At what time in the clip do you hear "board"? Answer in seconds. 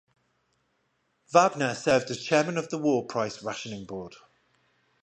3.85-4.15